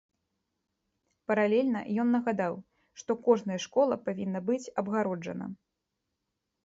[1.31, 2.53] Паралельна ён нагадаў,
[3.03, 5.45] што кожная школа павінна быць абгароджана.